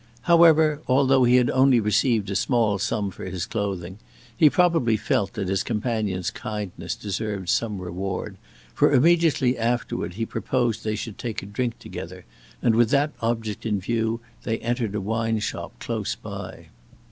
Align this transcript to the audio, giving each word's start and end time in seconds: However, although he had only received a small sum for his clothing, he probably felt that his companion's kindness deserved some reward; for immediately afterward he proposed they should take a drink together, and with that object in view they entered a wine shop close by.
However, 0.21 0.81
although 0.87 1.25
he 1.25 1.35
had 1.35 1.51
only 1.51 1.79
received 1.79 2.31
a 2.31 2.35
small 2.35 2.79
sum 2.79 3.11
for 3.11 3.25
his 3.25 3.45
clothing, 3.45 3.99
he 4.35 4.49
probably 4.49 4.97
felt 4.97 5.33
that 5.33 5.47
his 5.47 5.61
companion's 5.61 6.31
kindness 6.31 6.95
deserved 6.95 7.49
some 7.49 7.77
reward; 7.79 8.37
for 8.73 8.91
immediately 8.93 9.59
afterward 9.59 10.15
he 10.15 10.25
proposed 10.25 10.83
they 10.83 10.95
should 10.95 11.19
take 11.19 11.43
a 11.43 11.45
drink 11.45 11.77
together, 11.77 12.25
and 12.63 12.73
with 12.73 12.89
that 12.89 13.13
object 13.21 13.63
in 13.63 13.79
view 13.79 14.19
they 14.41 14.57
entered 14.61 14.95
a 14.95 14.99
wine 15.01 15.37
shop 15.37 15.77
close 15.79 16.15
by. 16.15 16.69